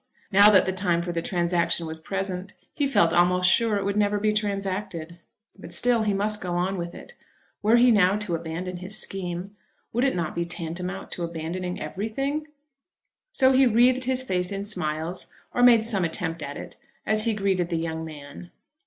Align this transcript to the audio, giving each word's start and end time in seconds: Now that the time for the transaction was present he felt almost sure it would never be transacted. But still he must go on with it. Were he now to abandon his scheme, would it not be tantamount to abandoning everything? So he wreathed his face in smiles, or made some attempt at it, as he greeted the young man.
Now 0.31 0.49
that 0.49 0.65
the 0.65 0.73
time 0.73 1.03
for 1.03 1.11
the 1.11 1.21
transaction 1.21 1.85
was 1.85 1.99
present 1.99 2.53
he 2.73 2.87
felt 2.87 3.13
almost 3.13 3.47
sure 3.47 3.77
it 3.77 3.85
would 3.85 3.95
never 3.95 4.17
be 4.19 4.33
transacted. 4.33 5.19
But 5.55 5.75
still 5.75 6.01
he 6.01 6.11
must 6.15 6.41
go 6.41 6.55
on 6.55 6.79
with 6.79 6.95
it. 6.95 7.13
Were 7.61 7.75
he 7.75 7.91
now 7.91 8.17
to 8.17 8.33
abandon 8.33 8.77
his 8.77 8.97
scheme, 8.97 9.55
would 9.93 10.03
it 10.03 10.15
not 10.15 10.33
be 10.33 10.43
tantamount 10.43 11.11
to 11.11 11.23
abandoning 11.23 11.79
everything? 11.79 12.47
So 13.31 13.51
he 13.51 13.67
wreathed 13.67 14.05
his 14.05 14.23
face 14.23 14.51
in 14.51 14.63
smiles, 14.63 15.31
or 15.53 15.61
made 15.61 15.85
some 15.85 16.03
attempt 16.03 16.41
at 16.41 16.57
it, 16.57 16.77
as 17.05 17.25
he 17.25 17.35
greeted 17.35 17.69
the 17.69 17.77
young 17.77 18.03
man. 18.03 18.49